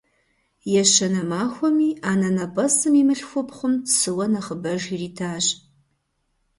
[0.81, 5.45] Ещанэ махуэми анэнэпӀэсым и мылъхупхъум цыуэ нэхъыбэж иритащ.